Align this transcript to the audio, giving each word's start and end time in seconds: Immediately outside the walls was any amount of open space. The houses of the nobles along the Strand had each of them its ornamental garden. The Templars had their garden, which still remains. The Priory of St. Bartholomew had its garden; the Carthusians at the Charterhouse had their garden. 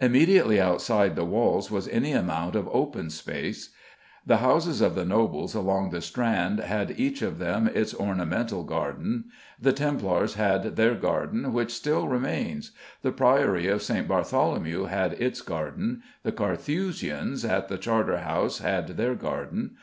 Immediately 0.00 0.58
outside 0.62 1.14
the 1.14 1.26
walls 1.26 1.70
was 1.70 1.86
any 1.88 2.12
amount 2.12 2.56
of 2.56 2.70
open 2.72 3.10
space. 3.10 3.68
The 4.24 4.38
houses 4.38 4.80
of 4.80 4.94
the 4.94 5.04
nobles 5.04 5.54
along 5.54 5.90
the 5.90 6.00
Strand 6.00 6.58
had 6.58 6.98
each 6.98 7.20
of 7.20 7.38
them 7.38 7.68
its 7.74 7.94
ornamental 7.94 8.64
garden. 8.64 9.24
The 9.60 9.74
Templars 9.74 10.36
had 10.36 10.76
their 10.76 10.94
garden, 10.94 11.52
which 11.52 11.70
still 11.74 12.08
remains. 12.08 12.70
The 13.02 13.12
Priory 13.12 13.66
of 13.66 13.82
St. 13.82 14.08
Bartholomew 14.08 14.84
had 14.84 15.12
its 15.20 15.42
garden; 15.42 16.00
the 16.22 16.32
Carthusians 16.32 17.44
at 17.44 17.68
the 17.68 17.76
Charterhouse 17.76 18.60
had 18.60 18.96
their 18.96 19.14
garden. 19.14 19.76